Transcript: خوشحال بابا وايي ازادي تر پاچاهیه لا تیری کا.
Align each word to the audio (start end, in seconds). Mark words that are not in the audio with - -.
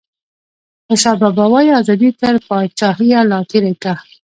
خوشحال 0.87 1.17
بابا 1.23 1.43
وايي 1.53 1.71
ازادي 1.81 2.09
تر 2.19 2.35
پاچاهیه 2.47 3.21
لا 3.31 3.39
تیری 3.49 3.73
کا. 3.83 3.93